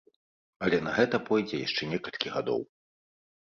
[0.67, 2.65] Але на гэта пойдзе яшчэ некалькі гадоў.